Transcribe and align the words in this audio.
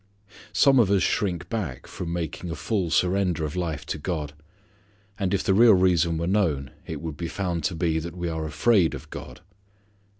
Some 0.51 0.79
of 0.79 0.89
us 0.89 1.03
shrink 1.03 1.47
back 1.47 1.85
from 1.85 2.11
making 2.11 2.49
a 2.49 2.55
full 2.55 2.89
surrender 2.89 3.45
of 3.45 3.55
life 3.55 3.85
to 3.85 3.99
God. 3.99 4.33
And 5.19 5.31
if 5.31 5.43
the 5.43 5.53
real 5.53 5.75
reason 5.75 6.17
were 6.17 6.25
known 6.25 6.71
it 6.87 7.01
would 7.01 7.17
be 7.17 7.27
found 7.27 7.63
to 7.65 7.75
be 7.75 7.99
that 7.99 8.17
we 8.17 8.27
are 8.27 8.47
afraid 8.47 8.95
of 8.95 9.11
God. 9.11 9.41